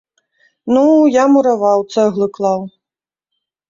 [0.73, 0.81] Ну,
[1.21, 2.61] я мураваў, цэглы клаў.